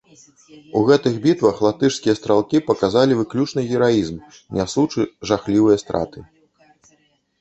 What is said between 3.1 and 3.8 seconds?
выключны